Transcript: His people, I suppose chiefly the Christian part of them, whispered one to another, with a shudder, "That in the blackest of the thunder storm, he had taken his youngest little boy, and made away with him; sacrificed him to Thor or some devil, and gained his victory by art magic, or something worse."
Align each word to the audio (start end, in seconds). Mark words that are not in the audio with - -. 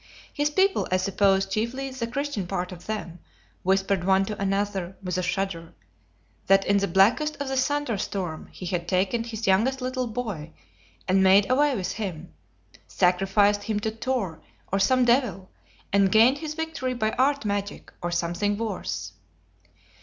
His 0.33 0.49
people, 0.49 0.87
I 0.91 0.97
suppose 0.97 1.45
chiefly 1.45 1.91
the 1.91 2.07
Christian 2.07 2.47
part 2.47 2.71
of 2.71 2.87
them, 2.87 3.19
whispered 3.61 4.03
one 4.03 4.25
to 4.25 4.41
another, 4.41 4.97
with 5.03 5.19
a 5.19 5.21
shudder, 5.21 5.75
"That 6.47 6.65
in 6.65 6.77
the 6.77 6.87
blackest 6.87 7.35
of 7.39 7.49
the 7.49 7.55
thunder 7.55 7.99
storm, 7.99 8.49
he 8.51 8.65
had 8.65 8.87
taken 8.87 9.23
his 9.23 9.45
youngest 9.45 9.79
little 9.79 10.07
boy, 10.07 10.53
and 11.07 11.21
made 11.21 11.51
away 11.51 11.75
with 11.75 11.91
him; 11.91 12.33
sacrificed 12.87 13.61
him 13.65 13.79
to 13.81 13.91
Thor 13.91 14.41
or 14.73 14.79
some 14.79 15.05
devil, 15.05 15.51
and 15.93 16.11
gained 16.11 16.39
his 16.39 16.55
victory 16.55 16.95
by 16.95 17.11
art 17.11 17.45
magic, 17.45 17.93
or 18.01 18.09
something 18.09 18.57
worse." 18.57 19.11